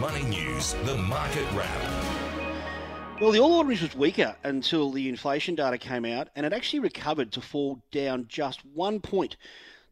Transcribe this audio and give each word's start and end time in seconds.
Money 0.00 0.22
News, 0.22 0.72
the 0.86 0.96
market 0.96 1.44
wrap. 1.52 3.20
Well, 3.20 3.32
the 3.32 3.38
All 3.38 3.52
Ordinaries 3.52 3.82
was 3.82 3.94
weaker 3.94 4.34
until 4.44 4.90
the 4.90 5.10
inflation 5.10 5.54
data 5.54 5.76
came 5.76 6.06
out, 6.06 6.28
and 6.34 6.46
it 6.46 6.54
actually 6.54 6.78
recovered 6.78 7.30
to 7.32 7.42
fall 7.42 7.82
down 7.90 8.24
just 8.26 8.64
one 8.64 9.00
point 9.00 9.36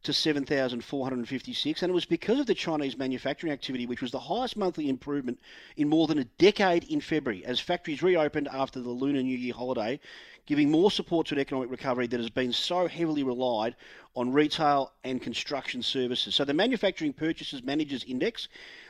to 0.01 0.11
7,456, 0.11 1.83
and 1.83 1.91
it 1.91 1.93
was 1.93 2.05
because 2.05 2.39
of 2.39 2.47
the 2.47 2.55
Chinese 2.55 2.97
manufacturing 2.97 3.53
activity, 3.53 3.85
which 3.85 4.01
was 4.01 4.09
the 4.09 4.19
highest 4.19 4.57
monthly 4.57 4.89
improvement 4.89 5.39
in 5.77 5.87
more 5.87 6.07
than 6.07 6.17
a 6.17 6.23
decade 6.39 6.85
in 6.85 7.01
February, 7.01 7.45
as 7.45 7.59
factories 7.59 8.01
reopened 8.01 8.47
after 8.51 8.79
the 8.79 8.89
Lunar 8.89 9.21
New 9.21 9.37
Year 9.37 9.53
holiday, 9.53 9.99
giving 10.47 10.71
more 10.71 10.89
support 10.89 11.27
to 11.27 11.35
an 11.35 11.41
economic 11.41 11.69
recovery 11.69 12.07
that 12.07 12.19
has 12.19 12.31
been 12.31 12.51
so 12.51 12.87
heavily 12.87 13.21
relied 13.21 13.75
on 14.15 14.33
retail 14.33 14.91
and 15.03 15.21
construction 15.21 15.83
services. 15.83 16.33
So 16.33 16.45
the 16.45 16.53
Manufacturing 16.55 17.13
Purchases 17.13 17.61
Managers 17.61 18.03
Index 18.05 18.47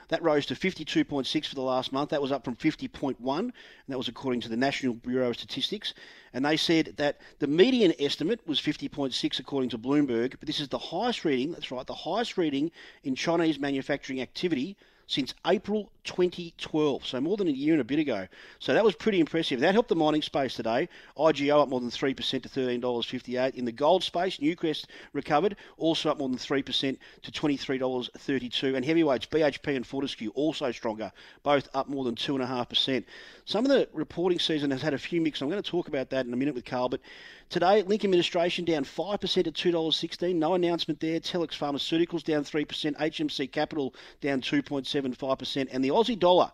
that 0.10 0.22
rose 0.22 0.46
to 0.48 0.56
52.6 0.56 1.46
for 1.46 1.56
the 1.56 1.62
last 1.62 1.92
month. 1.92 2.10
That 2.10 2.22
was 2.22 2.32
up 2.32 2.44
from 2.44 2.56
50.1, 2.56 3.40
and 3.40 3.54
that 3.88 3.98
was 3.98 4.08
according 4.08 4.42
to 4.42 4.50
the 4.50 4.58
National 4.58 4.94
Bureau 4.94 5.30
of 5.30 5.38
Statistics. 5.38 5.94
And 6.34 6.46
they 6.46 6.58
said 6.58 6.94
that 6.98 7.22
the 7.40 7.48
median 7.48 7.94
estimate 8.00 8.42
was 8.46 8.60
50.6 8.60 9.40
according 9.40 9.70
to 9.70 9.78
Bloomberg, 9.78 10.36
but 10.40 10.48
this 10.48 10.60
is 10.60 10.68
the 10.68 10.78
highest 10.78 11.26
reading, 11.26 11.52
that's 11.52 11.72
right, 11.72 11.88
the 11.88 11.94
highest 11.94 12.38
reading 12.38 12.72
in 13.04 13.16
Chinese 13.16 13.60
manufacturing 13.60 14.22
activity 14.22 14.76
since 15.10 15.34
April 15.48 15.92
2012, 16.04 17.04
so 17.04 17.20
more 17.20 17.36
than 17.36 17.48
a 17.48 17.52
year 17.52 17.74
and 17.74 17.82
a 17.82 17.84
bit 17.84 17.98
ago. 17.98 18.28
So 18.60 18.76
that 18.76 18.84
was 18.84 18.96
pretty 18.96 19.20
impressive. 19.20 19.60
That 19.60 19.74
helped 19.74 19.90
the 19.90 19.96
mining 19.96 20.22
space 20.22 20.54
today. 20.54 20.88
IGO 21.18 21.64
up 21.64 21.68
more 21.68 21.80
than 21.80 21.90
3% 21.90 22.16
to 22.16 22.48
$13.58. 22.48 23.56
In 23.56 23.66
the 23.66 23.72
gold 23.72 24.04
space, 24.04 24.38
Newcrest 24.38 24.86
recovered, 25.14 25.56
also 25.78 26.12
up 26.12 26.20
more 26.20 26.30
than 26.30 26.38
3% 26.38 26.98
to 27.24 27.32
$23.32. 27.32 28.76
And 28.76 28.86
heavyweights, 28.86 29.26
BHP 29.26 29.76
and 29.76 29.86
Fortescue 29.86 30.30
also 30.36 30.72
stronger, 30.72 31.12
both 31.42 31.68
up 31.74 31.90
more 31.90 32.04
than 32.04 32.14
2.5%. 32.14 33.04
Some 33.50 33.66
of 33.66 33.72
the 33.72 33.90
reporting 33.94 34.38
season 34.38 34.70
has 34.70 34.84
had 34.84 34.94
a 34.94 35.00
few 35.00 35.20
mix. 35.20 35.42
I'm 35.42 35.50
going 35.50 35.60
to 35.60 35.68
talk 35.68 35.88
about 35.88 36.12
that 36.12 36.28
in 36.28 36.32
a 36.32 36.36
minute 36.36 36.54
with 36.54 36.66
Carl, 36.66 36.88
but 36.88 37.02
Today, 37.50 37.82
Link 37.82 38.06
Administration 38.06 38.64
down 38.64 38.86
5% 38.86 39.48
at 39.48 39.54
$2.16. 39.56 40.36
No 40.36 40.54
announcement 40.54 41.00
there. 41.00 41.20
Telix 41.20 41.58
Pharmaceuticals 41.58 42.24
down 42.24 42.44
3%. 42.44 42.96
HMC 42.96 43.52
Capital 43.52 43.96
down 44.22 44.42
2.75%. 44.42 45.68
And 45.72 45.84
the 45.84 45.90
Aussie 45.90 46.20
dollar 46.20 46.52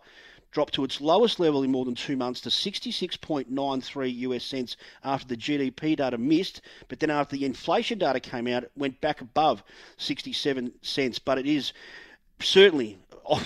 dropped 0.52 0.72
to 0.72 0.84
its 0.84 1.02
lowest 1.02 1.38
level 1.38 1.62
in 1.64 1.70
more 1.70 1.84
than 1.84 1.94
two 1.94 2.16
months 2.16 2.40
to 2.40 2.48
66.93 2.48 4.18
US 4.20 4.44
cents 4.44 4.78
after 5.04 5.28
the 5.28 5.36
GDP 5.36 5.96
data 5.96 6.16
missed. 6.16 6.62
But 6.88 7.00
then 7.00 7.10
after 7.10 7.36
the 7.36 7.44
inflation 7.44 7.98
data 7.98 8.20
came 8.20 8.46
out, 8.46 8.62
it 8.62 8.72
went 8.74 9.02
back 9.02 9.20
above 9.20 9.62
67 9.98 10.72
cents. 10.80 11.18
But 11.18 11.36
it 11.36 11.46
is 11.46 11.74
certainly 12.40 12.96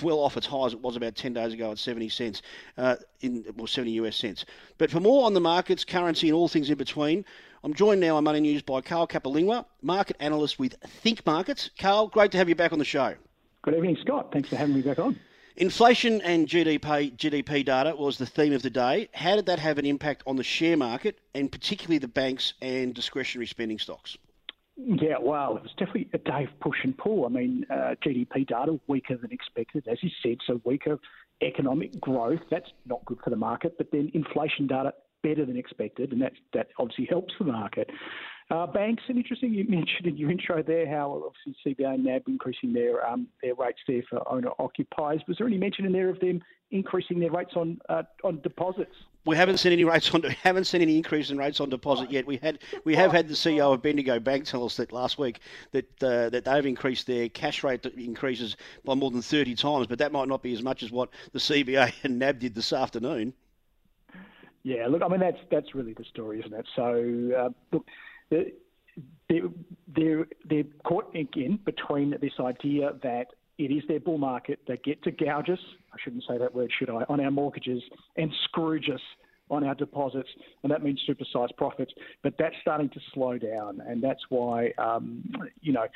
well 0.03 0.19
off 0.19 0.37
its 0.37 0.47
high 0.47 0.67
as 0.67 0.73
it 0.73 0.81
was 0.81 0.97
about 0.97 1.15
10 1.15 1.33
days 1.33 1.53
ago 1.53 1.73
at 1.73 1.79
70 1.79 2.09
cents, 2.09 2.43
uh, 2.79 2.97
in 3.21 3.45
well, 3.57 3.67
70 3.67 3.93
US 3.93 4.17
cents. 4.17 4.45
But 4.79 4.91
for 4.91 5.01
more 5.01 5.27
on 5.27 5.35
the 5.35 5.41
markets, 5.41 5.85
currency, 5.85 6.29
and 6.29 6.37
all 6.37 6.49
things 6.49 6.71
in 6.71 6.77
between, 6.77 7.25
I'm 7.63 7.75
joined 7.75 8.01
now 8.01 8.17
on 8.17 8.25
Money 8.25 8.41
News 8.41 8.63
by 8.63 8.81
Carl 8.81 9.07
Capolingua, 9.07 9.67
market 9.83 10.17
analyst 10.21 10.59
with 10.59 10.75
Think 11.03 11.25
Markets. 11.27 11.71
Carl, 11.79 12.09
great 12.09 12.33
to 12.33 12.39
have 12.39 12.49
you 12.49 12.55
back 12.55 12.73
on 12.73 12.79
the 12.79 12.85
show. 12.85 13.15
Good 13.63 13.75
evening, 13.75 13.99
Scott. 14.01 14.33
Thanks 14.33 14.49
for 14.49 14.57
having 14.57 14.75
me 14.75 14.81
back 14.81 14.99
on. 14.99 15.19
Inflation 15.57 16.23
and 16.23 16.49
GDP, 16.49 17.15
GDP 17.15 17.63
data 17.63 17.95
was 17.95 18.17
the 18.17 18.25
theme 18.25 18.55
of 18.55 18.63
the 18.63 18.71
day. 18.71 19.11
How 19.13 19.37
did 19.37 19.45
that 19.47 19.59
have 19.59 19.77
an 19.77 19.85
impact 19.85 20.23
on 20.27 20.37
the 20.37 20.43
share 20.43 20.77
market 20.77 21.19
and 21.35 21.53
particularly 21.53 21.99
the 21.99 22.09
banks 22.09 22.55
and 22.63 22.95
discretionary 22.95 23.47
spending 23.47 23.79
stocks? 23.79 24.17
Yeah, 24.83 25.17
well, 25.21 25.57
it 25.57 25.63
was 25.63 25.73
definitely 25.73 26.09
a 26.15 26.19
day 26.19 26.45
of 26.45 26.61
push 26.61 26.79
and 26.85 26.97
pull. 26.97 27.27
I 27.27 27.29
mean, 27.29 27.67
uh, 27.71 27.95
GDP 28.05 28.47
data 28.47 28.81
weaker 28.87 29.17
than 29.17 29.31
expected, 29.31 29.87
as 29.91 29.99
you 30.03 30.11
said, 30.23 30.39
so 30.47 30.61
weaker 30.65 30.99
economic 31.43 32.01
growth. 32.01 32.41
That's 32.51 32.71
not 32.87 33.05
good 33.05 33.19
for 33.23 33.31
the 33.31 33.37
market. 33.37 33.77
But 33.77 33.89
then 33.93 34.11
inflation 34.15 34.67
data 34.67 34.95
better 35.23 35.45
than 35.45 35.57
expected, 35.57 36.13
and 36.13 36.23
that 36.23 36.33
that 36.55 36.69
obviously 36.79 37.07
helps 37.07 37.35
the 37.39 37.45
market. 37.45 37.91
Uh, 38.51 38.67
banks, 38.67 39.05
and 39.07 39.17
interesting, 39.17 39.55
you 39.55 39.65
mentioned 39.69 40.07
in 40.07 40.17
your 40.17 40.31
intro 40.31 40.63
there 40.63 40.89
how 40.89 41.23
obviously 41.25 41.75
CBA 41.75 41.95
and 41.95 42.05
NAB 42.05 42.23
increasing 42.27 42.73
their 42.73 43.07
um, 43.07 43.29
their 43.43 43.55
rates 43.55 43.79
there 43.87 44.03
for 44.11 44.21
owner 44.31 44.51
occupiers. 44.59 45.23
Was 45.29 45.39
there 45.39 45.47
any 45.47 45.59
mention 45.59 45.85
in 45.85 45.93
there 45.93 46.09
of 46.09 46.19
them 46.21 46.43
increasing 46.73 47.21
their 47.21 47.31
rates 47.31 47.53
on 47.55 47.81
uh, 47.89 48.03
on 48.25 48.41
deposits? 48.41 48.95
We 49.25 49.37
haven't 49.37 49.59
seen 49.59 49.73
any 49.73 49.85
rates 49.85 50.13
on 50.13 50.23
haven't 50.43 50.65
seen 50.65 50.83
any 50.83 50.97
increase 50.97 51.31
in 51.31 51.39
rates 51.39 51.61
on 51.61 51.71
deposit 51.71 52.11
yet. 52.11 52.27
We 52.27 52.39
had 52.39 52.59
we 52.85 52.97
have 52.97 53.13
had 53.13 53.29
the 53.29 53.35
CEO 53.35 53.73
of 53.73 53.83
Bendigo 53.83 54.19
Bank 54.19 54.47
tell 54.47 54.65
us 54.65 54.77
that 54.79 54.91
last 54.91 55.17
week 55.17 55.39
that 55.71 56.03
uh, 56.03 56.31
that 56.31 56.45
they've 56.45 56.67
increased 56.67 57.07
their 57.07 57.29
cash 57.29 57.63
rate 57.63 57.87
increases 57.87 58.57
by 58.85 58.95
more 58.95 59.13
than 59.13 59.23
thirty 59.23 59.55
times, 59.55 59.87
but 59.87 59.99
that 60.01 60.11
might 60.11 60.27
not 60.27 60.43
be 60.43 60.53
as 60.53 60.63
much 60.63 60.83
as 60.83 60.91
what 60.91 61.11
the 61.33 61.39
CBA 61.39 61.93
and 62.03 62.19
NAB 62.19 62.41
did 62.41 62.57
this 62.57 62.73
afternoon. 62.73 63.33
Yeah, 64.65 64.89
look, 64.89 65.03
I 65.03 65.09
mean 65.09 65.21
that's 65.21 65.39
that's 65.53 65.73
really 65.73 65.93
the 65.93 66.05
story, 66.05 66.41
isn't 66.41 66.53
it? 66.53 66.67
So 66.75 67.31
uh, 67.39 67.49
look, 67.73 67.87
they're, 68.31 69.43
they're 69.95 70.27
they're 70.49 70.65
caught 70.85 71.15
again 71.15 71.59
between 71.65 72.17
this 72.21 72.33
idea 72.41 72.93
that 73.03 73.29
it 73.59 73.71
is 73.71 73.83
their 73.89 74.01
bull 74.01 74.19
market. 74.19 74.61
They 74.67 74.79
get 74.79 75.03
to 75.05 75.11
gouge 75.11 75.51
us. 75.51 75.59
I 75.93 75.97
shouldn't 76.03 76.25
say 76.29 76.39
that 76.39 76.55
word, 76.55 76.73
should 76.77 76.91
I? 76.91 77.05
On 77.09 77.21
our 77.21 77.31
mortgages 77.31 77.83
and 78.17 78.33
scrooge 78.45 78.89
us 78.89 79.01
on 79.51 79.65
our 79.65 79.75
deposits, 79.75 80.29
and 80.63 80.71
that 80.71 80.83
means 80.83 81.01
supersized 81.09 81.57
profits. 81.57 81.93
But 82.23 82.35
that's 82.39 82.55
starting 82.63 82.89
to 82.91 83.01
slow 83.13 83.37
down, 83.37 83.83
and 83.87 84.03
that's 84.03 84.23
why 84.29 84.73
um, 84.79 85.23
you 85.61 85.73
know 85.73 85.87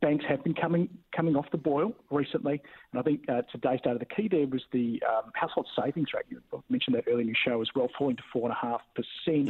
banks 0.00 0.24
have 0.28 0.42
been 0.44 0.54
coming 0.54 0.88
coming 1.14 1.36
off 1.36 1.46
the 1.52 1.58
boil 1.58 1.92
recently. 2.10 2.60
And 2.92 3.00
I 3.00 3.02
think 3.02 3.20
uh, 3.28 3.42
today's 3.52 3.80
data, 3.82 3.98
the 3.98 4.04
key 4.04 4.28
there 4.28 4.46
was 4.46 4.62
the 4.72 5.02
um, 5.08 5.30
household 5.34 5.68
savings 5.80 6.08
rate. 6.12 6.24
You 6.28 6.40
mentioned 6.68 6.96
that 6.96 7.04
earlier 7.06 7.20
in 7.22 7.28
your 7.28 7.36
show 7.42 7.62
as 7.62 7.68
well, 7.74 7.88
falling 7.96 8.16
to 8.16 8.22
four 8.32 8.48
and 8.48 8.52
a 8.52 8.66
half 8.66 8.82
percent. 8.94 9.48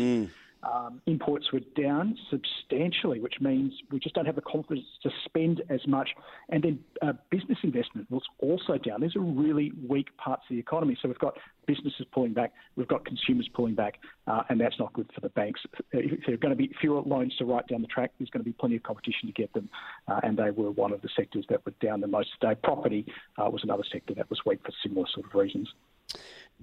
Um, 0.62 1.00
imports 1.06 1.52
were 1.52 1.60
down 1.76 2.18
substantially, 2.30 3.20
which 3.20 3.40
means 3.40 3.72
we 3.90 4.00
just 4.00 4.14
don't 4.14 4.26
have 4.26 4.34
the 4.34 4.42
confidence 4.42 4.86
to 5.02 5.10
spend 5.24 5.62
as 5.68 5.86
much. 5.86 6.10
And 6.48 6.62
then 6.62 6.78
uh, 7.02 7.12
business 7.30 7.58
investment 7.62 8.10
was 8.10 8.22
also 8.38 8.78
down. 8.78 9.00
These 9.00 9.16
are 9.16 9.20
really 9.20 9.72
weak 9.86 10.16
parts 10.16 10.42
of 10.50 10.54
the 10.54 10.58
economy. 10.58 10.96
So 11.00 11.08
we've 11.08 11.18
got 11.18 11.36
businesses 11.66 12.06
pulling 12.12 12.32
back, 12.32 12.52
we've 12.76 12.88
got 12.88 13.04
consumers 13.04 13.48
pulling 13.52 13.74
back, 13.74 13.98
uh, 14.26 14.42
and 14.48 14.60
that's 14.60 14.78
not 14.78 14.92
good 14.92 15.10
for 15.14 15.20
the 15.20 15.28
banks. 15.30 15.60
If 15.92 16.24
there 16.24 16.34
are 16.34 16.38
going 16.38 16.50
to 16.50 16.56
be 16.56 16.72
fewer 16.80 17.00
loans 17.02 17.36
to 17.36 17.44
write 17.44 17.66
down 17.68 17.82
the 17.82 17.88
track, 17.88 18.12
there's 18.18 18.30
going 18.30 18.42
to 18.42 18.48
be 18.48 18.52
plenty 18.52 18.76
of 18.76 18.82
competition 18.82 19.26
to 19.28 19.32
get 19.32 19.52
them, 19.52 19.68
uh, 20.08 20.20
and 20.22 20.36
they 20.36 20.50
were 20.50 20.70
one 20.70 20.92
of 20.92 21.02
the 21.02 21.08
sectors 21.16 21.44
that 21.48 21.64
were 21.66 21.74
down 21.80 22.00
the 22.00 22.06
most 22.06 22.30
today. 22.40 22.54
Property 22.62 23.06
uh, 23.38 23.50
was 23.50 23.62
another 23.62 23.84
sector 23.90 24.14
that 24.14 24.30
was 24.30 24.40
weak 24.46 24.60
for 24.64 24.72
similar 24.82 25.06
sort 25.12 25.26
of 25.26 25.34
reasons. 25.34 25.68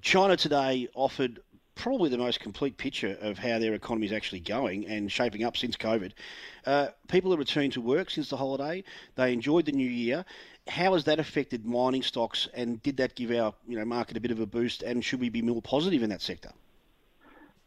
China 0.02 0.36
today 0.36 0.88
offered 0.96 1.40
probably 1.76 2.10
the 2.10 2.18
most 2.18 2.40
complete 2.40 2.78
picture 2.78 3.18
of 3.22 3.38
how 3.38 3.60
their 3.60 3.74
economy 3.74 4.06
is 4.06 4.14
actually 4.14 4.40
going 4.40 4.88
and 4.88 5.12
shaping 5.12 5.44
up 5.44 5.58
since 5.58 5.76
COVID. 5.76 6.12
Uh, 6.66 6.88
people 7.08 7.32
have 7.32 7.40
returned 7.40 7.74
to 7.74 7.82
work 7.82 8.10
since 8.10 8.30
the 8.30 8.38
holiday. 8.38 8.84
They 9.16 9.34
enjoyed 9.34 9.66
the 9.66 9.72
new 9.72 9.90
year. 9.90 10.26
How 10.68 10.94
has 10.94 11.04
that 11.06 11.20
affected 11.20 11.66
mining 11.66 12.04
stocks, 12.04 12.48
and 12.54 12.82
did 12.82 12.98
that 12.98 13.16
give 13.16 13.32
our 13.32 13.54
you 13.68 13.78
know 13.78 13.86
market 13.86 14.16
a 14.16 14.22
bit 14.22 14.32
of 14.32 14.40
a 14.40 14.46
boost? 14.46 14.82
And 14.82 15.04
should 15.04 15.20
we 15.20 15.30
be 15.30 15.42
more 15.42 15.62
positive 15.62 16.04
in 16.04 16.10
that 16.10 16.22
sector? 16.22 16.52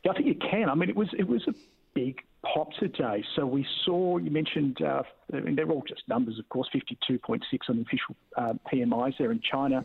Yeah, 0.05 0.13
I 0.13 0.15
think 0.15 0.27
you 0.27 0.35
can. 0.35 0.71
I 0.71 0.75
mean, 0.75 0.89
it 0.89 0.97
was 0.97 1.09
it 1.19 1.29
was 1.29 1.47
a 1.47 1.55
big 1.95 2.23
pop 2.43 2.73
today. 2.75 3.25
So 3.35 3.45
we 3.45 3.67
saw 3.85 4.17
you 4.17 4.31
mentioned. 4.31 4.81
Uh, 4.81 5.03
I 5.33 5.41
mean, 5.41 5.57
they're 5.57 5.71
all 5.71 5.85
just 5.87 6.09
numbers, 6.09 6.39
of 6.39 6.49
course. 6.49 6.69
Fifty-two 6.73 7.19
point 7.19 7.45
six 7.51 7.67
on 7.69 7.77
the 7.77 7.83
official 7.83 8.17
uh, 8.37 8.55
PMIs 8.73 9.19
there 9.19 9.33
in 9.33 9.41
China. 9.41 9.85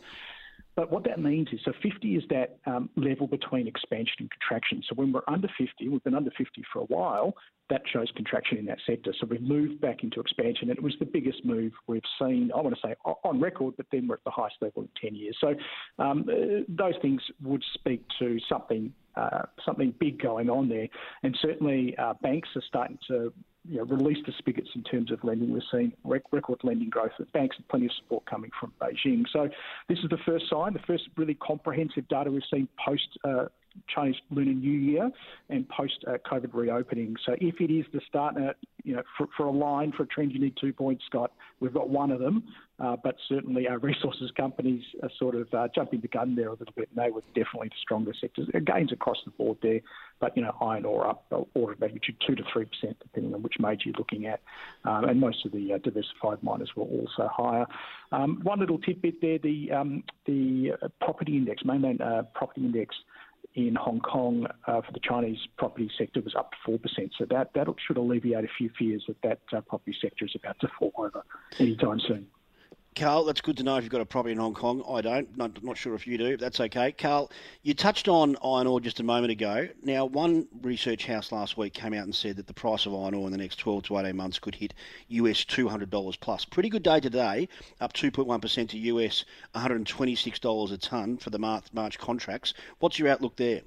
But 0.82 0.92
what 0.92 1.04
that 1.04 1.22
means 1.22 1.48
is, 1.52 1.60
so 1.64 1.74
50 1.84 2.16
is 2.16 2.24
that 2.32 2.58
um, 2.66 2.90
level 2.96 3.28
between 3.28 3.68
expansion 3.68 4.16
and 4.22 4.32
contraction. 4.32 4.82
So 4.90 4.96
when 4.96 5.12
we're 5.12 5.22
under 5.28 5.48
50, 5.48 5.88
we've 5.88 6.04
been 6.04 6.16
under 6.16 6.32
50 6.36 6.64
for 6.74 6.80
a 6.80 6.86
while, 6.86 7.36
that 7.70 7.84
shows 7.94 8.12
contraction 8.16 8.58
in 8.58 8.66
that 8.66 8.80
sector. 8.88 9.14
So 9.20 9.28
we've 9.30 9.44
moved 9.44 9.80
back 9.80 10.02
into 10.02 10.20
expansion, 10.20 10.72
and 10.72 10.80
it 10.80 10.82
was 10.82 10.96
the 10.98 11.06
biggest 11.06 11.46
move 11.46 11.72
we've 11.86 12.02
seen, 12.20 12.50
I 12.58 12.62
want 12.62 12.74
to 12.74 12.82
say, 12.84 12.96
on 13.06 13.40
record, 13.40 13.76
but 13.78 13.86
then 13.92 14.08
we're 14.08 14.16
at 14.16 14.24
the 14.24 14.32
highest 14.32 14.56
level 14.60 14.82
in 14.82 14.90
10 15.00 15.14
years. 15.16 15.38
So 15.40 15.54
um, 16.00 16.26
uh, 16.28 16.64
those 16.68 16.96
things 17.00 17.22
would 17.44 17.64
speak 17.76 18.04
to 18.18 18.40
something 18.50 18.92
uh, 19.16 19.42
something 19.66 19.94
big 20.00 20.22
going 20.22 20.50
on 20.50 20.70
there. 20.70 20.88
And 21.24 21.38
certainly 21.42 21.94
uh, 21.98 22.14
banks 22.24 22.48
are 22.56 22.64
starting 22.68 22.98
to 23.10 23.34
you 23.70 23.78
know, 23.78 23.84
release 23.84 24.18
the 24.26 24.34
spigots 24.38 24.70
in 24.76 24.84
terms 24.84 25.12
of 25.12 25.24
lending. 25.24 25.52
We're 25.52 25.62
seeing 25.72 25.94
record 26.04 26.60
lending 26.64 26.90
growth. 26.90 27.12
Banks 27.34 27.58
have 27.58 27.68
plenty 27.68 27.86
of 27.86 27.92
support 27.94 28.26
coming 28.26 28.52
from 28.60 28.74
Beijing. 28.82 29.26
So 29.32 29.50
this 29.88 30.00
is 30.00 30.10
the 30.10 30.18
first 30.26 30.46
sign, 30.50 30.74
the 30.74 30.80
first 30.88 31.04
really 31.16 31.36
comprehensive 31.36 32.08
data 32.08 32.32
we've 32.32 32.42
seen 32.52 32.68
post 32.84 33.08
uh, 33.24 33.46
Chinese 33.88 34.16
Lunar 34.32 34.54
New 34.54 34.72
Year 34.72 35.12
and 35.50 35.68
post 35.70 36.04
uh, 36.08 36.18
COVID 36.30 36.54
reopening. 36.54 37.16
So 37.26 37.36
if 37.40 37.62
it 37.62 37.72
is 37.72 37.86
the 37.94 38.02
start, 38.08 38.36
uh, 38.36 38.54
you 38.84 38.96
know, 38.96 39.04
for, 39.18 39.28
for, 39.38 39.46
a 39.46 39.52
line, 39.52 39.92
for 39.92 40.04
a 40.04 40.08
trend, 40.08 40.32
you 40.32 40.40
need 40.40 40.56
two 40.60 40.74
points, 40.74 41.04
Scott. 41.06 41.32
We've 41.60 41.74
got 41.74 41.90
one 41.90 42.12
of 42.12 42.20
them, 42.20 42.44
uh, 42.80 42.98
but 43.04 43.16
certainly 43.30 43.68
our 43.68 43.78
resources 43.80 44.32
companies 44.36 44.84
are 45.04 45.10
sort 45.18 45.36
of 45.36 45.54
uh, 45.54 45.68
jumping 45.74 46.02
the 46.02 46.08
gun 46.08 46.36
there 46.36 46.48
a 46.48 46.52
little 46.52 46.74
bit, 46.76 46.90
and 46.96 47.06
they 47.06 47.12
were 47.12 47.22
definitely 47.36 47.70
the 47.70 47.76
stronger 47.82 48.14
sectors. 48.20 48.48
Gains 48.66 48.92
across 48.92 49.18
the 49.26 49.32
board 49.32 49.58
there, 49.62 49.82
but, 50.20 50.36
you 50.36 50.44
know, 50.44 50.56
iron 50.62 50.86
ore 50.86 51.08
up 51.08 51.26
order 51.54 51.74
of 51.74 51.80
magnitude 51.80 52.16
2 52.26 52.36
to 52.36 52.44
3%, 52.44 52.68
depending 53.02 53.34
on 53.34 53.42
which 53.42 53.56
major 53.60 53.90
you're 53.90 53.96
looking 53.98 54.26
at. 54.26 54.42
Um, 54.86 55.06
and 55.06 55.20
most 55.20 55.46
of 55.46 55.52
the 55.52 55.74
uh, 55.74 55.78
diversified 55.78 56.42
miners 56.44 56.72
were 56.76 56.86
also 56.86 57.30
higher. 57.32 57.66
Um, 58.12 58.40
one 58.44 58.60
little 58.60 58.80
tidbit 58.80 59.22
there, 59.22 59.38
the, 59.38 59.72
um, 59.72 60.04
the 60.26 60.72
property 61.00 61.38
index, 61.38 61.64
mainland 61.66 62.02
property 62.34 62.62
index, 62.62 62.96
in 63.56 63.76
Hong 63.76 64.00
Kong 64.00 64.48
uh, 64.68 64.82
for 64.82 64.92
the 64.94 65.00
Chinese 65.00 65.40
property 65.58 65.90
sector 65.98 66.22
was 66.22 66.36
up 66.36 66.52
4%. 66.68 66.80
So 67.18 67.26
that, 67.30 67.54
that 67.54 67.68
should 67.86 67.98
alleviate 67.98 68.46
a 68.46 68.50
few 68.58 68.70
fears 68.78 69.04
that 69.08 69.22
that 69.24 69.40
uh, 69.58 69.62
property 69.62 69.96
sector 70.02 70.26
is 70.26 70.32
about 70.36 70.60
to 70.62 70.68
fall 70.80 70.94
over 70.98 71.24
anytime 71.60 72.00
soon. 72.00 72.28
Carl, 72.94 73.24
that's 73.24 73.40
good 73.40 73.56
to 73.56 73.64
know 73.64 73.78
if 73.78 73.84
you've 73.84 73.92
got 73.92 74.02
a 74.02 74.06
property 74.06 74.34
in 74.34 74.38
Hong 74.38 74.54
Kong. 74.54 74.84
I 74.88 75.00
don't. 75.00 75.38
Not, 75.38 75.64
not 75.64 75.78
sure 75.78 75.96
if 75.96 76.06
you 76.06 76.18
do. 76.18 76.36
That's 76.36 76.60
okay. 76.60 76.92
Carl, 76.92 77.32
you 77.64 77.74
touched 77.74 78.10
on 78.10 78.36
iron 78.44 78.68
ore 78.68 78.82
just 78.82 79.00
a 79.00 79.04
moment 79.04 79.32
ago. 79.32 79.70
Now, 79.82 80.04
one 80.04 80.46
research 80.62 81.06
house 81.06 81.32
last 81.32 81.58
week 81.58 81.74
came 81.74 81.94
out 81.94 82.04
and 82.04 82.14
said 82.14 82.36
that 82.36 82.48
the 82.48 82.54
price 82.54 82.86
of 82.86 82.94
iron 82.94 83.14
ore 83.14 83.28
in 83.28 83.32
the 83.32 83.38
next 83.38 83.60
12 83.60 83.84
to 83.84 83.98
18 83.98 84.16
months 84.16 84.40
could 84.40 84.56
hit 84.56 84.74
US 85.08 85.46
$200 85.46 86.20
plus. 86.20 86.44
Pretty 86.44 86.68
good 86.68 86.84
day 86.84 87.00
today, 87.00 87.48
up 87.80 87.94
2.1% 87.94 88.70
to 88.70 88.78
US 88.78 89.24
$126 89.56 90.72
a 90.72 90.78
tonne 90.78 91.18
for 91.18 91.30
the 91.30 91.40
March, 91.40 91.68
March 91.72 91.98
contracts. 91.98 92.54
What's 92.80 93.00
your 93.00 93.08
outlook 93.08 93.38
there? 93.38 93.62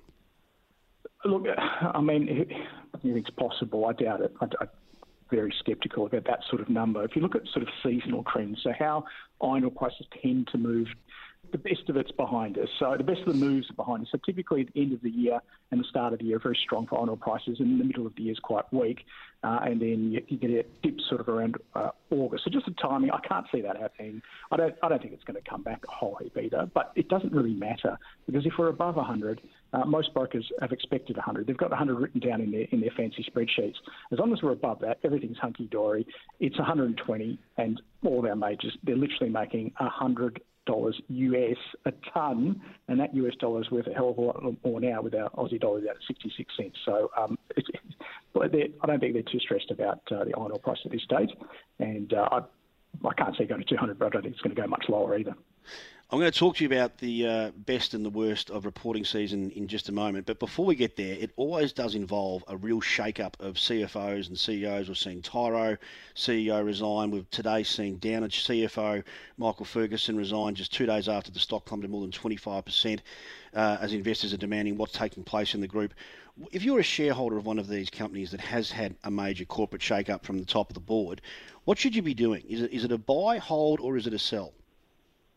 Look, 1.24 1.46
I 1.56 2.00
mean, 2.02 2.46
it's 3.02 3.30
possible. 3.30 3.86
I 3.86 3.94
doubt 3.94 4.20
it. 4.20 4.34
I, 4.42 4.48
I 4.60 4.66
very 5.34 5.52
sceptical 5.66 6.06
about 6.06 6.24
that 6.26 6.40
sort 6.48 6.62
of 6.62 6.68
number. 6.68 7.04
If 7.04 7.16
you 7.16 7.22
look 7.22 7.34
at 7.34 7.42
sort 7.52 7.62
of 7.62 7.68
seasonal 7.82 8.24
trends, 8.24 8.60
so 8.62 8.72
how 8.78 9.04
iron 9.42 9.64
ore 9.64 9.70
prices 9.70 10.06
tend 10.22 10.48
to 10.52 10.58
move, 10.58 10.88
the 11.52 11.58
best 11.58 11.88
of 11.88 11.96
it's 11.96 12.10
behind 12.12 12.56
us. 12.58 12.68
So 12.78 12.94
the 12.96 13.04
best 13.04 13.20
of 13.20 13.26
the 13.26 13.34
moves 13.34 13.70
are 13.70 13.74
behind 13.74 14.02
us. 14.02 14.08
So 14.10 14.18
typically 14.24 14.62
at 14.62 14.72
the 14.72 14.80
end 14.80 14.92
of 14.92 15.02
the 15.02 15.10
year 15.10 15.40
and 15.70 15.80
the 15.80 15.84
start 15.84 16.12
of 16.12 16.18
the 16.18 16.24
year 16.24 16.36
are 16.36 16.40
very 16.40 16.58
strong 16.62 16.86
for 16.86 16.98
iron 16.98 17.08
ore 17.08 17.16
prices, 17.16 17.58
and 17.60 17.80
the 17.80 17.84
middle 17.84 18.06
of 18.06 18.14
the 18.16 18.22
year 18.22 18.32
is 18.32 18.38
quite 18.38 18.64
weak, 18.72 19.04
uh, 19.42 19.60
and 19.62 19.80
then 19.80 20.12
you, 20.12 20.22
you, 20.28 20.38
get 20.38 20.50
a 20.50 20.64
dip 20.82 21.00
sort 21.08 21.20
of 21.20 21.28
around 21.28 21.56
uh, 21.74 21.90
August. 22.10 22.44
So 22.44 22.50
just 22.50 22.66
the 22.66 22.72
timing, 22.72 23.10
I 23.10 23.20
can't 23.20 23.46
see 23.52 23.60
that 23.60 23.76
happening. 23.76 24.22
I 24.50 24.56
don't, 24.56 24.74
I 24.82 24.88
don't 24.88 25.02
think 25.02 25.14
it's 25.14 25.24
going 25.24 25.40
to 25.40 25.48
come 25.48 25.62
back 25.62 25.84
a 25.86 25.90
whole 25.90 26.16
heap 26.22 26.36
either, 26.40 26.70
but 26.72 26.92
it 26.94 27.08
doesn't 27.08 27.32
really 27.32 27.54
matter 27.54 27.98
because 28.26 28.46
if 28.46 28.54
we're 28.58 28.68
above 28.68 28.96
100, 28.96 29.40
uh, 29.74 29.84
most 29.84 30.14
brokers 30.14 30.48
have 30.60 30.72
expected 30.72 31.16
100. 31.16 31.46
They've 31.46 31.56
got 31.56 31.70
100 31.70 31.94
written 31.94 32.20
down 32.20 32.40
in 32.40 32.50
their 32.50 32.66
in 32.70 32.80
their 32.80 32.92
fancy 32.96 33.26
spreadsheets. 33.28 33.74
As 34.12 34.18
long 34.18 34.32
as 34.32 34.42
we're 34.42 34.52
above 34.52 34.78
that, 34.80 34.98
everything's 35.02 35.38
hunky 35.38 35.66
dory. 35.66 36.06
It's 36.40 36.56
120, 36.58 37.38
and 37.58 37.82
all 38.04 38.20
of 38.20 38.24
our 38.24 38.36
majors 38.36 38.76
they're 38.84 38.96
literally 38.96 39.32
making 39.32 39.72
100 39.78 40.40
dollars 40.66 40.98
US 41.08 41.56
a 41.84 41.92
ton, 42.12 42.60
and 42.88 43.00
that 43.00 43.14
US 43.14 43.34
dollar 43.38 43.62
is 43.62 43.70
worth 43.70 43.86
a 43.86 43.92
hell 43.92 44.10
of 44.10 44.18
a 44.18 44.20
lot 44.20 44.64
more 44.64 44.80
now 44.80 45.02
with 45.02 45.14
our 45.14 45.28
Aussie 45.30 45.60
dollars 45.60 45.84
at 45.88 45.96
66 46.06 46.56
cents. 46.56 46.78
So 46.84 47.10
um, 47.18 47.36
I 47.56 48.86
don't 48.86 49.00
think 49.00 49.14
they're 49.14 49.22
too 49.22 49.40
stressed 49.40 49.70
about 49.70 50.00
uh, 50.10 50.24
the 50.24 50.34
iron 50.38 50.52
ore 50.52 50.58
price 50.58 50.78
at 50.84 50.92
this 50.92 51.02
stage, 51.02 51.30
and 51.80 52.12
uh, 52.14 52.28
I, 52.30 52.38
I 53.06 53.14
can't 53.14 53.36
see 53.36 53.44
it 53.44 53.48
going 53.48 53.62
to 53.62 53.66
200, 53.66 53.98
but 53.98 54.06
I 54.06 54.08
don't 54.10 54.22
think 54.22 54.34
it's 54.34 54.42
going 54.42 54.54
to 54.54 54.60
go 54.60 54.68
much 54.68 54.84
lower 54.88 55.18
either. 55.18 55.34
I'm 56.10 56.20
going 56.20 56.30
to 56.30 56.38
talk 56.38 56.56
to 56.56 56.64
you 56.64 56.68
about 56.68 56.98
the 56.98 57.26
uh, 57.26 57.50
best 57.56 57.94
and 57.94 58.04
the 58.04 58.10
worst 58.10 58.50
of 58.50 58.66
reporting 58.66 59.06
season 59.06 59.50
in 59.52 59.66
just 59.66 59.88
a 59.88 59.92
moment. 59.92 60.26
But 60.26 60.38
before 60.38 60.66
we 60.66 60.74
get 60.74 60.96
there, 60.96 61.14
it 61.14 61.30
always 61.36 61.72
does 61.72 61.94
involve 61.94 62.44
a 62.46 62.58
real 62.58 62.82
shake-up 62.82 63.38
of 63.40 63.54
CFOs 63.54 64.28
and 64.28 64.38
CEOs. 64.38 64.88
We've 64.88 64.98
seen 64.98 65.22
Tyro 65.22 65.78
CEO 66.14 66.62
resign. 66.62 67.10
We've 67.10 67.28
today 67.30 67.62
seen 67.62 67.98
Downer 67.98 68.28
CFO 68.28 69.02
Michael 69.38 69.64
Ferguson 69.64 70.14
resign 70.14 70.54
just 70.54 70.74
two 70.74 70.84
days 70.84 71.08
after 71.08 71.30
the 71.30 71.40
stock 71.40 71.64
plummeted 71.64 71.90
more 71.90 72.02
than 72.02 72.10
25% 72.10 73.00
uh, 73.54 73.78
as 73.80 73.94
investors 73.94 74.34
are 74.34 74.36
demanding 74.36 74.76
what's 74.76 74.92
taking 74.92 75.24
place 75.24 75.54
in 75.54 75.62
the 75.62 75.66
group. 75.66 75.94
If 76.52 76.64
you're 76.64 76.80
a 76.80 76.84
shareholder 76.84 77.38
of 77.38 77.46
one 77.46 77.58
of 77.58 77.66
these 77.66 77.88
companies 77.88 78.30
that 78.32 78.40
has 78.40 78.70
had 78.70 78.94
a 79.04 79.10
major 79.10 79.46
corporate 79.46 79.82
shake-up 79.82 80.26
from 80.26 80.38
the 80.38 80.44
top 80.44 80.68
of 80.68 80.74
the 80.74 80.80
board, 80.80 81.22
what 81.64 81.78
should 81.78 81.96
you 81.96 82.02
be 82.02 82.14
doing? 82.14 82.44
Is 82.46 82.60
it, 82.60 82.72
is 82.72 82.84
it 82.84 82.92
a 82.92 82.98
buy, 82.98 83.38
hold, 83.38 83.80
or 83.80 83.96
is 83.96 84.06
it 84.06 84.12
a 84.12 84.18
sell? 84.18 84.52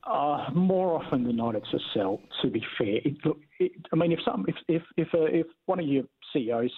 Uh, 0.08 0.46
more 0.54 1.04
often 1.04 1.24
than 1.26 1.36
not, 1.36 1.54
it's 1.56 1.74
a 1.74 1.80
sell. 1.94 2.22
To 2.42 2.50
be 2.50 2.64
fair, 2.78 3.00
it, 3.04 3.18
look, 3.26 3.40
it, 3.60 3.74
I 3.92 3.96
mean, 3.98 4.14
if 4.14 4.20
some, 4.24 4.46
if 4.48 4.56
if 4.70 4.82
if, 4.96 5.08
uh, 5.14 5.24
if 5.24 5.48
one 5.66 5.80
of 5.82 5.86
your 5.86 6.04
CEOs, 6.32 6.72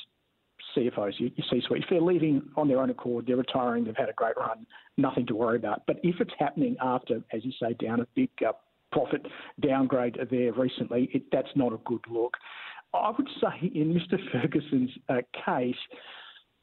CFOs, 0.75 1.13
you, 1.19 1.29
you 1.35 1.43
C-suite, 1.49 1.83
if 1.83 1.89
they're 1.89 2.01
leaving 2.01 2.41
on 2.55 2.67
their 2.67 2.79
own 2.79 2.89
accord, 2.89 3.27
they're 3.27 3.35
retiring, 3.35 3.83
they've 3.83 3.95
had 3.95 4.09
a 4.09 4.13
great 4.13 4.35
run, 4.35 4.65
nothing 4.97 5.27
to 5.27 5.35
worry 5.35 5.57
about. 5.57 5.83
But 5.85 5.97
if 6.01 6.19
it's 6.19 6.33
happening 6.39 6.75
after, 6.81 7.21
as 7.31 7.45
you 7.45 7.51
say, 7.61 7.73
down 7.73 8.01
a 8.01 8.07
big 8.15 8.29
uh, 8.47 8.53
profit 8.91 9.25
downgrade 9.61 10.17
there 10.31 10.53
recently, 10.53 11.09
it, 11.13 11.23
that's 11.31 11.49
not 11.55 11.71
a 11.71 11.79
good 11.85 12.01
look. 12.09 12.35
I 12.95 13.11
would 13.15 13.29
say 13.39 13.71
in 13.75 13.93
Mr. 13.93 14.17
Ferguson's 14.31 14.91
uh, 15.07 15.17
case, 15.45 15.75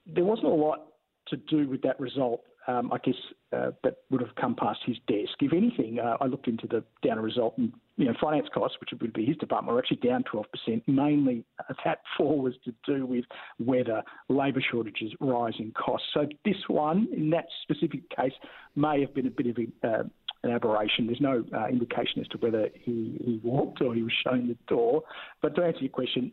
there 0.06 0.24
wasn't 0.24 0.48
a 0.48 0.54
lot 0.54 0.86
to 1.28 1.36
do 1.36 1.68
with 1.68 1.82
that 1.82 1.98
result 2.00 2.42
um, 2.66 2.92
I 2.92 2.98
guess 2.98 3.14
uh, 3.52 3.70
that 3.84 3.98
would 4.10 4.20
have 4.20 4.34
come 4.34 4.54
past 4.54 4.80
his 4.84 4.96
desk. 5.06 5.34
If 5.40 5.52
anything, 5.52 5.98
uh, 5.98 6.16
I 6.20 6.26
looked 6.26 6.48
into 6.48 6.66
the 6.66 6.82
Downer 7.02 7.22
result, 7.22 7.56
and 7.58 7.72
you 7.96 8.06
know, 8.06 8.14
finance 8.20 8.48
costs, 8.52 8.76
which 8.80 8.90
would 9.00 9.12
be 9.12 9.24
his 9.24 9.36
department, 9.36 9.74
were 9.74 9.80
actually 9.80 9.98
down 9.98 10.24
12%. 10.32 10.82
Mainly, 10.86 11.44
uh, 11.58 11.74
that 11.84 12.00
fall 12.16 12.38
was 12.42 12.54
to 12.64 12.74
do 12.84 13.06
with 13.06 13.24
weather, 13.58 14.02
labour 14.28 14.62
shortages, 14.70 15.12
rising 15.20 15.72
costs. 15.72 16.06
So 16.12 16.26
this 16.44 16.56
one, 16.68 17.08
in 17.16 17.30
that 17.30 17.46
specific 17.62 18.08
case, 18.10 18.32
may 18.74 19.00
have 19.00 19.14
been 19.14 19.26
a 19.26 19.30
bit 19.30 19.46
of 19.46 19.56
a, 19.58 19.88
uh, 19.88 20.02
an 20.42 20.50
aberration. 20.50 21.06
There's 21.06 21.20
no 21.20 21.44
uh, 21.54 21.68
indication 21.68 22.20
as 22.20 22.28
to 22.28 22.38
whether 22.38 22.68
he, 22.74 23.18
he 23.24 23.40
walked 23.42 23.80
or 23.80 23.94
he 23.94 24.02
was 24.02 24.12
shown 24.24 24.48
the 24.48 24.56
door. 24.66 25.02
But 25.40 25.54
to 25.56 25.62
answer 25.62 25.80
your 25.80 25.90
question, 25.90 26.32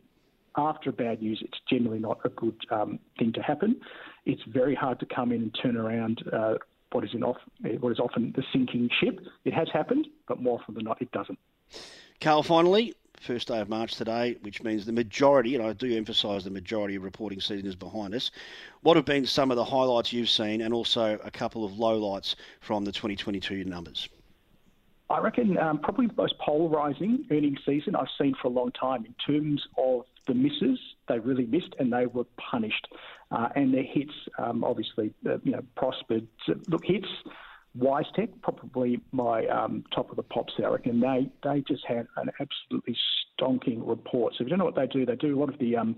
after 0.56 0.92
bad 0.92 1.22
news, 1.22 1.40
it's 1.44 1.58
generally 1.68 1.98
not 1.98 2.18
a 2.24 2.28
good 2.30 2.56
um, 2.70 2.98
thing 3.18 3.32
to 3.32 3.42
happen. 3.42 3.80
It's 4.24 4.42
very 4.46 4.74
hard 4.74 5.00
to 5.00 5.06
come 5.06 5.32
in 5.32 5.42
and 5.42 5.58
turn 5.62 5.76
around 5.76 6.22
uh, 6.32 6.54
what 6.92 7.04
is 7.04 7.10
in 7.12 7.24
off, 7.24 7.38
what 7.80 7.90
is 7.90 7.98
often 7.98 8.32
the 8.36 8.44
sinking 8.52 8.88
ship. 9.00 9.20
It 9.44 9.52
has 9.52 9.68
happened, 9.72 10.06
but 10.28 10.40
more 10.40 10.60
often 10.60 10.74
than 10.74 10.84
not, 10.84 11.02
it 11.02 11.10
doesn't. 11.12 11.38
Carl, 12.20 12.42
finally, 12.42 12.94
first 13.20 13.48
day 13.48 13.60
of 13.60 13.68
March 13.68 13.96
today, 13.96 14.36
which 14.42 14.62
means 14.62 14.86
the 14.86 14.92
majority, 14.92 15.54
and 15.54 15.64
I 15.64 15.72
do 15.72 15.94
emphasise 15.96 16.44
the 16.44 16.50
majority 16.50 16.94
of 16.94 17.02
reporting 17.02 17.40
season 17.40 17.66
is 17.66 17.74
behind 17.74 18.14
us. 18.14 18.30
What 18.82 18.96
have 18.96 19.04
been 19.04 19.26
some 19.26 19.50
of 19.50 19.56
the 19.56 19.64
highlights 19.64 20.12
you've 20.12 20.30
seen, 20.30 20.60
and 20.60 20.72
also 20.72 21.18
a 21.24 21.30
couple 21.30 21.64
of 21.64 21.72
lowlights 21.72 22.36
from 22.60 22.84
the 22.84 22.92
2022 22.92 23.64
numbers? 23.64 24.08
I 25.10 25.18
reckon 25.18 25.58
um, 25.58 25.78
probably 25.78 26.06
the 26.06 26.14
most 26.16 26.34
polarising 26.38 27.30
earnings 27.30 27.58
season 27.66 27.94
I've 27.94 28.06
seen 28.18 28.34
for 28.40 28.48
a 28.48 28.50
long 28.50 28.72
time 28.72 29.04
in 29.04 29.14
terms 29.26 29.66
of 29.76 30.04
the 30.26 30.34
misses. 30.34 30.78
They 31.08 31.18
really 31.18 31.46
missed 31.46 31.74
and 31.78 31.92
they 31.92 32.06
were 32.06 32.24
punished. 32.50 32.86
Uh, 33.30 33.48
and 33.56 33.72
their 33.74 33.82
hits, 33.82 34.12
um, 34.38 34.64
obviously, 34.64 35.12
uh, 35.26 35.38
you 35.42 35.52
know, 35.52 35.62
prospered. 35.76 36.26
So, 36.46 36.54
look, 36.68 36.84
hits, 36.84 37.08
WiseTech, 37.78 38.30
probably 38.40 39.00
my 39.10 39.46
um, 39.46 39.84
top 39.92 40.10
of 40.10 40.16
the 40.16 40.22
pops 40.22 40.52
there. 40.56 40.68
I 40.68 40.72
reckon 40.72 41.00
they, 41.00 41.28
they 41.42 41.60
just 41.66 41.84
had 41.86 42.06
an 42.16 42.30
absolutely 42.40 42.96
stonking 43.38 43.80
report. 43.84 44.34
So 44.34 44.42
if 44.42 44.46
you 44.46 44.50
don't 44.50 44.60
know 44.60 44.64
what 44.64 44.76
they 44.76 44.86
do, 44.86 45.04
they 45.04 45.16
do 45.16 45.36
a 45.36 45.38
lot 45.38 45.48
of 45.48 45.58
the 45.58 45.76
um, 45.76 45.96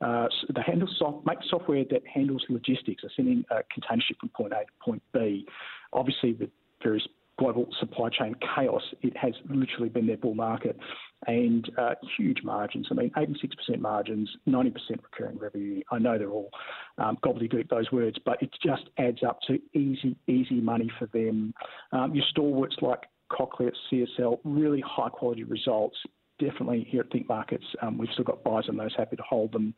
uh, 0.00 0.28
they 0.54 0.62
handle 0.62 0.88
soft, 0.98 1.26
make 1.26 1.38
software 1.48 1.84
that 1.90 2.02
handles 2.06 2.44
logistics, 2.48 3.02
so 3.02 3.08
sending 3.14 3.44
a 3.50 3.62
container 3.72 4.02
ship 4.06 4.16
from 4.20 4.30
point 4.30 4.54
A 4.54 4.60
to 4.60 4.72
point 4.82 5.02
B. 5.12 5.46
Obviously, 5.92 6.32
with 6.32 6.50
various 6.82 7.06
global 7.52 7.68
supply 7.80 8.08
chain 8.10 8.34
chaos, 8.54 8.82
it 9.02 9.16
has 9.16 9.32
literally 9.48 9.88
been 9.88 10.06
their 10.06 10.16
bull 10.16 10.34
market 10.34 10.78
and 11.26 11.68
uh, 11.78 11.94
huge 12.16 12.38
margins. 12.44 12.86
I 12.90 12.94
mean, 12.94 13.10
86% 13.16 13.80
margins, 13.80 14.30
90% 14.48 14.74
recurring 15.02 15.38
revenue. 15.38 15.80
I 15.90 15.98
know 15.98 16.18
they're 16.18 16.30
all 16.30 16.50
um, 16.98 17.18
gobbledygook, 17.24 17.68
those 17.68 17.90
words, 17.90 18.16
but 18.24 18.42
it 18.42 18.50
just 18.62 18.84
adds 18.98 19.18
up 19.26 19.40
to 19.48 19.58
easy, 19.74 20.16
easy 20.26 20.60
money 20.60 20.90
for 20.98 21.06
them. 21.06 21.54
Um, 21.92 22.14
your 22.14 22.24
stalwarts 22.30 22.76
like 22.82 23.00
Cochlear, 23.32 23.72
CSL, 23.92 24.38
really 24.44 24.82
high 24.86 25.08
quality 25.08 25.44
results. 25.44 25.96
Definitely 26.38 26.86
here 26.88 27.00
at 27.00 27.10
Think 27.10 27.28
Markets, 27.28 27.64
um, 27.82 27.98
we've 27.98 28.10
still 28.12 28.24
got 28.24 28.44
buys 28.44 28.64
on 28.68 28.76
those, 28.76 28.94
happy 28.96 29.16
to 29.16 29.22
hold 29.28 29.52
them. 29.52 29.74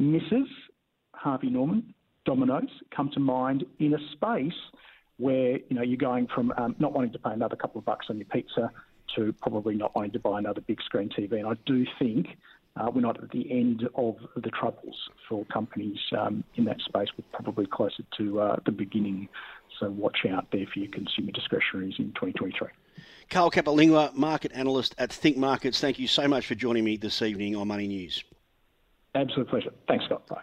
Mrs. 0.00 0.46
Harvey 1.14 1.50
Norman, 1.50 1.94
Domino's 2.24 2.70
come 2.94 3.10
to 3.12 3.20
mind 3.20 3.64
in 3.78 3.94
a 3.94 3.98
space 4.12 4.52
where 5.18 5.58
you 5.58 5.76
know 5.76 5.82
you're 5.82 5.96
going 5.96 6.26
from 6.26 6.52
um, 6.56 6.74
not 6.78 6.92
wanting 6.92 7.12
to 7.12 7.18
pay 7.18 7.32
another 7.32 7.56
couple 7.56 7.78
of 7.78 7.84
bucks 7.84 8.06
on 8.08 8.16
your 8.16 8.26
pizza 8.26 8.70
to 9.16 9.32
probably 9.34 9.74
not 9.74 9.94
wanting 9.94 10.12
to 10.12 10.18
buy 10.18 10.38
another 10.38 10.60
big 10.60 10.80
screen 10.82 11.08
TV. 11.08 11.32
And 11.32 11.46
I 11.46 11.54
do 11.66 11.86
think 11.98 12.28
uh, 12.76 12.90
we're 12.92 13.00
not 13.00 13.22
at 13.22 13.30
the 13.30 13.50
end 13.50 13.88
of 13.94 14.16
the 14.36 14.50
troubles 14.50 15.08
for 15.28 15.44
companies 15.46 15.98
um, 16.16 16.44
in 16.56 16.64
that 16.66 16.80
space. 16.80 17.08
We're 17.16 17.24
probably 17.32 17.66
closer 17.66 18.04
to 18.18 18.40
uh, 18.40 18.56
the 18.64 18.72
beginning. 18.72 19.28
so 19.80 19.90
watch 19.90 20.18
out 20.30 20.46
there 20.52 20.66
for 20.72 20.78
your 20.78 20.90
consumer 20.90 21.32
discretionaries 21.32 21.94
in 21.98 22.12
2023. 22.12 22.68
Carl 23.30 23.50
Capolingua, 23.50 24.14
market 24.14 24.52
analyst 24.54 24.94
at 24.98 25.12
Think 25.12 25.36
Markets. 25.36 25.80
Thank 25.80 25.98
you 25.98 26.08
so 26.08 26.26
much 26.28 26.46
for 26.46 26.54
joining 26.54 26.84
me 26.84 26.96
this 26.96 27.20
evening 27.22 27.56
on 27.56 27.68
Money 27.68 27.88
News. 27.88 28.24
Absolute 29.14 29.48
pleasure. 29.48 29.72
Thanks, 29.86 30.04
Scott. 30.04 30.26
Bye. 30.28 30.42